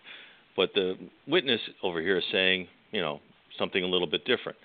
But 0.55 0.69
the 0.73 0.95
witness 1.27 1.59
over 1.81 1.99
here 1.99 2.19
is 2.19 2.23
saying, 2.31 2.67
you 2.91 3.01
know, 3.01 3.19
something 3.57 3.83
a 3.83 3.87
little 3.87 4.07
bit 4.07 4.25
different. 4.25 4.57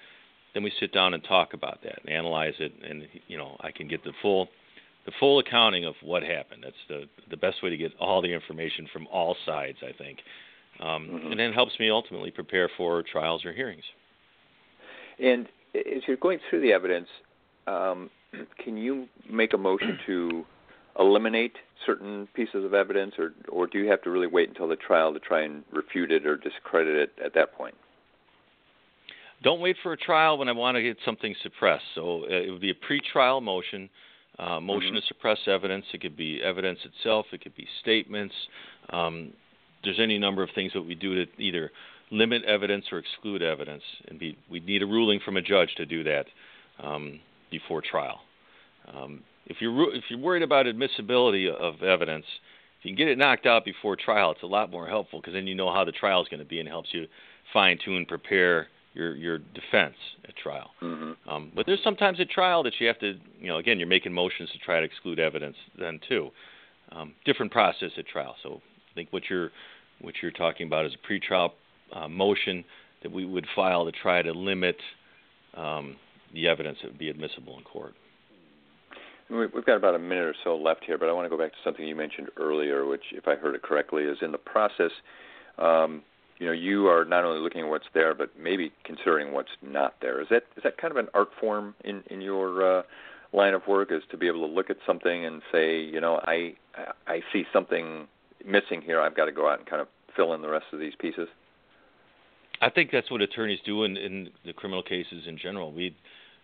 Then 0.54 0.62
we 0.62 0.72
sit 0.80 0.92
down 0.92 1.14
and 1.14 1.22
talk 1.22 1.52
about 1.54 1.82
that 1.82 2.00
and 2.02 2.10
analyze 2.10 2.54
it, 2.58 2.72
and 2.82 3.04
you 3.26 3.36
know, 3.36 3.56
I 3.60 3.70
can 3.70 3.88
get 3.88 4.02
the 4.04 4.12
full 4.22 4.48
the 5.04 5.12
full 5.18 5.38
accounting 5.38 5.84
of 5.84 5.94
what 6.02 6.22
happened. 6.22 6.62
That's 6.64 6.76
the 6.88 7.04
the 7.30 7.36
best 7.36 7.62
way 7.62 7.70
to 7.70 7.76
get 7.76 7.92
all 8.00 8.22
the 8.22 8.32
information 8.32 8.88
from 8.92 9.06
all 9.08 9.36
sides, 9.46 9.78
I 9.82 9.92
think, 9.96 10.18
um, 10.80 11.08
mm-hmm. 11.08 11.30
and 11.30 11.40
then 11.40 11.52
helps 11.52 11.78
me 11.78 11.90
ultimately 11.90 12.30
prepare 12.30 12.70
for 12.76 13.02
trials 13.02 13.44
or 13.44 13.52
hearings. 13.52 13.84
And 15.18 15.48
as 15.74 16.02
you're 16.06 16.16
going 16.16 16.38
through 16.48 16.60
the 16.62 16.72
evidence, 16.72 17.08
um, 17.66 18.10
can 18.64 18.76
you 18.76 19.06
make 19.30 19.52
a 19.54 19.58
motion 19.58 19.98
to 20.06 20.44
eliminate 20.98 21.54
certain 21.86 22.28
pieces 22.34 22.64
of 22.64 22.74
evidence, 22.74 23.14
or 23.18 23.32
or 23.48 23.66
do 23.66 23.78
you 23.78 23.90
have 23.90 24.02
to 24.02 24.10
really 24.10 24.26
wait 24.26 24.48
until 24.48 24.68
the 24.68 24.76
trial 24.76 25.12
to 25.12 25.20
try 25.20 25.42
and 25.42 25.64
refute 25.72 26.10
it 26.10 26.26
or 26.26 26.36
discredit 26.36 26.96
it 26.96 27.12
at 27.24 27.34
that 27.34 27.54
point? 27.54 27.74
Don't 29.42 29.60
wait 29.60 29.76
for 29.82 29.92
a 29.92 29.96
trial 29.96 30.38
when 30.38 30.48
I 30.48 30.52
want 30.52 30.76
to 30.76 30.82
get 30.82 30.96
something 31.04 31.34
suppressed. 31.42 31.84
So 31.94 32.24
uh, 32.24 32.26
it 32.28 32.50
would 32.50 32.60
be 32.60 32.70
a 32.70 32.74
pre-trial 32.74 33.40
motion. 33.40 33.88
Uh, 34.38 34.60
motion 34.60 34.90
mm-hmm. 34.90 34.96
to 34.96 35.06
suppress 35.08 35.38
evidence. 35.48 35.84
It 35.92 36.00
could 36.00 36.16
be 36.16 36.40
evidence 36.40 36.78
itself. 36.84 37.26
It 37.32 37.42
could 37.42 37.56
be 37.56 37.66
statements. 37.80 38.34
Um, 38.90 39.32
there's 39.82 39.98
any 40.00 40.16
number 40.16 40.44
of 40.44 40.50
things 40.54 40.72
that 40.74 40.82
we 40.82 40.94
do 40.94 41.24
to 41.24 41.42
either 41.42 41.72
limit 42.10 42.44
evidence 42.44 42.86
or 42.92 42.98
exclude 42.98 43.42
evidence, 43.42 43.82
and 44.06 44.18
be, 44.18 44.36
we 44.50 44.60
need 44.60 44.82
a 44.82 44.86
ruling 44.86 45.20
from 45.24 45.36
a 45.36 45.42
judge 45.42 45.70
to 45.76 45.86
do 45.86 46.04
that 46.04 46.26
um, 46.82 47.20
before 47.50 47.82
trial. 47.82 48.20
Um, 48.94 49.22
if 49.46 49.56
you're 49.60 49.94
if 49.94 50.04
you're 50.08 50.18
worried 50.18 50.42
about 50.42 50.66
admissibility 50.66 51.48
of 51.48 51.82
evidence, 51.82 52.24
if 52.78 52.84
you 52.84 52.90
can 52.90 52.96
get 52.96 53.08
it 53.08 53.18
knocked 53.18 53.46
out 53.46 53.64
before 53.64 53.96
trial, 53.96 54.32
it's 54.32 54.42
a 54.42 54.46
lot 54.46 54.70
more 54.70 54.86
helpful 54.86 55.20
because 55.20 55.34
then 55.34 55.46
you 55.46 55.54
know 55.54 55.72
how 55.72 55.84
the 55.84 55.92
trial 55.92 56.22
is 56.22 56.28
going 56.28 56.40
to 56.40 56.46
be 56.46 56.60
and 56.60 56.68
helps 56.68 56.90
you 56.92 57.06
fine 57.52 57.78
tune 57.84 58.04
prepare 58.06 58.68
your 58.94 59.16
your 59.16 59.38
defense 59.38 59.96
at 60.28 60.36
trial. 60.36 60.70
Mm-hmm. 60.82 61.28
Um, 61.28 61.52
but 61.54 61.66
there's 61.66 61.82
sometimes 61.84 62.20
at 62.20 62.30
trial 62.30 62.62
that 62.64 62.74
you 62.78 62.86
have 62.86 62.98
to, 63.00 63.14
you 63.40 63.48
know, 63.48 63.58
again, 63.58 63.78
you're 63.78 63.88
making 63.88 64.12
motions 64.12 64.50
to 64.50 64.58
try 64.58 64.80
to 64.80 64.86
exclude 64.86 65.18
evidence 65.18 65.56
then 65.78 66.00
too. 66.08 66.30
Um, 66.90 67.14
different 67.24 67.52
process 67.52 67.90
at 67.98 68.06
trial. 68.06 68.34
So 68.42 68.60
I 68.90 68.94
think 68.94 69.08
what 69.12 69.24
you're 69.28 69.50
what 70.00 70.14
you're 70.22 70.30
talking 70.30 70.66
about 70.66 70.86
is 70.86 70.92
a 70.94 71.12
pretrial 71.12 71.50
uh, 71.92 72.08
motion 72.08 72.64
that 73.02 73.12
we 73.12 73.24
would 73.24 73.46
file 73.54 73.84
to 73.84 73.92
try 73.92 74.22
to 74.22 74.32
limit 74.32 74.76
um, 75.54 75.96
the 76.34 76.48
evidence 76.48 76.78
that 76.82 76.90
would 76.90 76.98
be 76.98 77.08
admissible 77.08 77.56
in 77.58 77.64
court. 77.64 77.94
We've 79.30 79.66
got 79.66 79.76
about 79.76 79.94
a 79.94 79.98
minute 79.98 80.24
or 80.24 80.34
so 80.42 80.56
left 80.56 80.84
here, 80.86 80.96
but 80.96 81.10
I 81.10 81.12
want 81.12 81.26
to 81.26 81.28
go 81.28 81.36
back 81.36 81.52
to 81.52 81.58
something 81.62 81.86
you 81.86 81.94
mentioned 81.94 82.28
earlier, 82.38 82.86
which, 82.86 83.02
if 83.12 83.28
I 83.28 83.34
heard 83.34 83.54
it 83.54 83.62
correctly, 83.62 84.04
is 84.04 84.16
in 84.22 84.32
the 84.32 84.38
process. 84.38 84.90
Um, 85.58 86.02
you 86.38 86.46
know, 86.46 86.52
you 86.52 86.86
are 86.86 87.04
not 87.04 87.24
only 87.24 87.40
looking 87.40 87.62
at 87.62 87.68
what's 87.68 87.86
there, 87.94 88.14
but 88.14 88.30
maybe 88.38 88.72
considering 88.84 89.32
what's 89.32 89.50
not 89.62 89.94
there. 90.00 90.20
Is 90.20 90.28
that 90.30 90.44
is 90.56 90.62
that 90.62 90.78
kind 90.78 90.90
of 90.90 90.96
an 90.96 91.08
art 91.14 91.28
form 91.40 91.74
in 91.84 92.02
in 92.10 92.20
your 92.20 92.78
uh, 92.78 92.82
line 93.32 93.54
of 93.54 93.66
work? 93.66 93.90
Is 93.90 94.02
to 94.10 94.16
be 94.16 94.28
able 94.28 94.46
to 94.46 94.52
look 94.52 94.70
at 94.70 94.76
something 94.86 95.24
and 95.24 95.42
say, 95.50 95.80
you 95.80 96.00
know, 96.00 96.20
I 96.24 96.54
I 97.06 97.20
see 97.32 97.44
something 97.52 98.06
missing 98.44 98.82
here. 98.82 99.00
I've 99.00 99.16
got 99.16 99.26
to 99.26 99.32
go 99.32 99.48
out 99.48 99.58
and 99.58 99.68
kind 99.68 99.82
of 99.82 99.88
fill 100.14 100.32
in 100.34 100.42
the 100.42 100.48
rest 100.48 100.66
of 100.72 100.78
these 100.78 100.94
pieces. 100.98 101.28
I 102.60 102.70
think 102.70 102.90
that's 102.90 103.10
what 103.10 103.22
attorneys 103.22 103.60
do 103.64 103.84
in, 103.84 103.96
in 103.96 104.30
the 104.44 104.52
criminal 104.52 104.82
cases 104.82 105.24
in 105.26 105.38
general. 105.38 105.72
We 105.72 105.96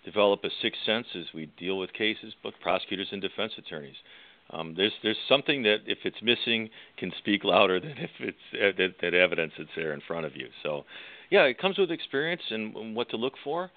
develop 0.04 0.44
a 0.44 0.50
sixth 0.62 0.80
sense 0.86 1.06
as 1.16 1.24
we 1.34 1.46
deal 1.58 1.78
with 1.78 1.92
cases, 1.92 2.34
both 2.42 2.54
prosecutors 2.60 3.08
and 3.10 3.20
defense 3.20 3.52
attorneys. 3.58 3.96
Um, 4.50 4.74
there's 4.76 4.92
there's 5.02 5.16
something 5.28 5.62
that 5.62 5.78
if 5.86 5.98
it's 6.04 6.20
missing 6.22 6.68
can 6.98 7.12
speak 7.18 7.44
louder 7.44 7.80
than 7.80 7.94
if 7.96 8.10
it's 8.20 8.38
uh, 8.54 8.76
that, 8.76 8.94
that 9.00 9.14
evidence 9.14 9.52
that's 9.58 9.70
there 9.74 9.92
in 9.92 10.00
front 10.06 10.26
of 10.26 10.36
you. 10.36 10.48
So, 10.62 10.84
yeah, 11.30 11.44
it 11.44 11.58
comes 11.58 11.78
with 11.78 11.90
experience 11.90 12.42
and, 12.50 12.74
and 12.76 12.94
what 12.94 13.08
to 13.10 13.16
look 13.16 13.34
for. 13.42 13.70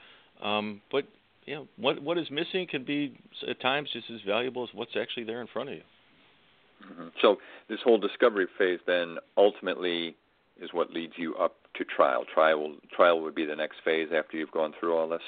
Um, 0.44 0.82
but 0.92 1.06
you 1.46 1.56
know, 1.56 1.68
what 1.78 2.02
what 2.02 2.18
is 2.18 2.30
missing 2.30 2.68
can 2.70 2.84
be 2.84 3.18
at 3.50 3.62
times 3.62 3.90
just 3.94 4.10
as 4.14 4.20
valuable 4.26 4.64
as 4.64 4.70
what's 4.74 4.96
actually 5.00 5.24
there 5.24 5.42
in 5.42 5.48
front 5.48 5.70
of 5.70 5.76
you. 5.76 5.82
Mm-hmm. 6.86 7.08
So 7.22 7.38
this 7.70 7.80
whole 7.84 7.98
discovery 7.98 8.48
phase 8.58 8.80
then 8.86 9.18
ultimately 9.36 10.16
is 10.62 10.70
what 10.74 10.92
leads 10.92 11.14
you 11.16 11.36
up 11.36 11.56
to 11.76 11.86
trial. 11.86 12.26
Trial 12.34 12.76
trial 12.96 13.22
would 13.22 13.36
be 13.36 13.46
the 13.46 13.56
next 13.56 13.78
phase 13.84 14.10
after 14.14 14.38
you've 14.38 14.52
gone 14.52 14.74
through 14.80 14.96
all 14.96 15.08
this. 15.08 15.22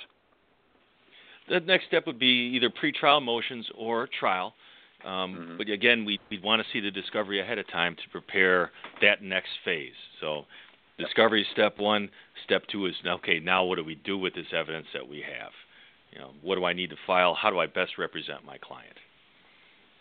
The 1.48 1.60
next 1.62 1.86
step 1.88 2.06
would 2.06 2.20
be 2.20 2.52
either 2.56 2.70
pre-trial 2.70 3.22
motions 3.22 3.68
or 3.76 4.08
trial. 4.20 4.54
Um, 5.06 5.36
mm-hmm. 5.36 5.58
But 5.58 5.70
again, 5.70 6.06
we 6.06 6.20
we 6.30 6.40
want 6.40 6.62
to 6.62 6.68
see 6.74 6.80
the 6.80 6.92
discovery 6.92 7.42
ahead 7.42 7.58
of 7.58 7.68
time 7.70 7.96
to 7.96 8.10
prepare 8.12 8.72
that 9.02 9.22
next 9.22 9.52
phase. 9.64 9.94
So, 10.20 10.46
discovery 10.98 11.42
is 11.42 11.48
step 11.54 11.78
one. 11.78 12.10
Step 12.44 12.64
two 12.72 12.86
is 12.86 12.96
okay. 13.06 13.40
Now, 13.40 13.64
what 13.64 13.78
do 13.78 13.84
we 13.84 13.96
do 13.96 14.18
with 14.18 14.36
this 14.36 14.48
evidence 14.54 14.88
that 14.94 15.08
we 15.08 15.18
have? 15.20 15.52
You 16.12 16.20
know, 16.20 16.32
what 16.42 16.56
do 16.56 16.66
I 16.66 16.74
need 16.74 16.90
to 16.90 16.98
file? 17.06 17.36
How 17.36 17.50
do 17.50 17.60
I 17.60 17.68
best 17.68 17.98
represent 17.98 18.44
my 18.46 18.58
client? 18.58 18.96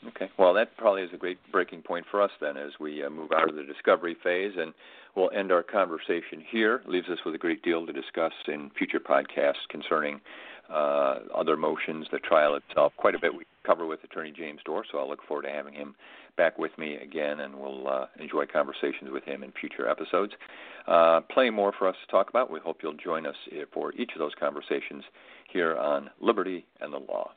Okay. 0.07 0.31
Well, 0.38 0.55
that 0.55 0.76
probably 0.76 1.02
is 1.02 1.11
a 1.12 1.17
great 1.17 1.38
breaking 1.50 1.83
point 1.83 2.07
for 2.11 2.23
us 2.23 2.31
then 2.40 2.57
as 2.57 2.71
we 2.78 3.02
uh, 3.02 3.11
move 3.11 3.33
out 3.33 3.49
of 3.49 3.57
the 3.57 3.64
discovery 3.64 4.17
phase. 4.23 4.52
And 4.57 4.73
we'll 5.17 5.31
end 5.33 5.50
our 5.50 5.62
conversation 5.62 6.43
here. 6.49 6.83
Leaves 6.87 7.09
us 7.09 7.19
with 7.26 7.35
a 7.35 7.38
great 7.38 7.62
deal 7.62 7.85
to 7.85 7.93
discuss 7.93 8.33
in 8.47 8.71
future 8.78 9.00
podcasts 9.00 9.67
concerning 9.69 10.21
uh, 10.72 11.20
other 11.34 11.56
motions, 11.56 12.06
the 12.12 12.18
trial 12.18 12.54
itself. 12.56 12.92
Quite 12.96 13.14
a 13.14 13.18
bit 13.18 13.34
we 13.34 13.44
cover 13.64 13.87
with 13.87 14.02
Attorney 14.04 14.32
James 14.37 14.60
Doerr, 14.64 14.84
so 14.90 14.98
I'll 14.98 15.08
look 15.08 15.22
forward 15.26 15.42
to 15.42 15.50
having 15.50 15.75
him 15.75 15.94
back 16.37 16.58
with 16.58 16.76
me 16.78 16.96
again, 16.96 17.40
and 17.40 17.54
we'll 17.54 17.88
uh, 17.88 18.06
enjoy 18.20 18.46
conversations 18.46 19.10
with 19.10 19.25
him 19.25 19.42
in 19.42 19.52
future 19.52 19.88
episodes. 19.88 20.32
Uh, 20.87 21.20
plenty 21.32 21.50
more 21.50 21.72
for 21.78 21.88
us 21.88 21.96
to 22.04 22.10
talk 22.10 22.28
about. 22.30 22.50
We 22.50 22.60
hope 22.60 22.78
you'll 22.82 22.94
join 22.94 23.26
us 23.26 23.34
for 23.72 23.92
each 23.94 24.12
of 24.14 24.18
those 24.18 24.32
conversations 24.38 25.04
here 25.52 25.76
on 25.76 26.10
Liberty 26.20 26.66
and 26.80 26.92
the 26.92 26.98
Law. 26.98 27.32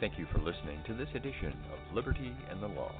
Thank 0.00 0.18
you 0.18 0.26
for 0.32 0.38
listening 0.38 0.80
to 0.86 0.94
this 0.94 1.08
edition 1.14 1.54
of 1.72 1.94
Liberty 1.94 2.32
and 2.50 2.62
the 2.62 2.68
Law. 2.68 2.92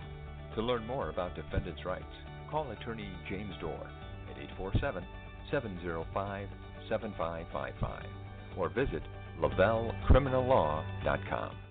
To 0.54 0.62
learn 0.62 0.86
more 0.86 1.10
about 1.10 1.34
defendants' 1.34 1.84
rights, 1.84 2.04
call 2.50 2.70
attorney 2.70 3.08
James 3.28 3.54
Doerr 3.60 3.90
at 4.30 4.38
847 4.38 5.04
705 5.50 6.48
7555 6.88 8.23
or 8.56 8.68
visit 8.68 9.02
lavellecriminallaw.com. 9.40 11.63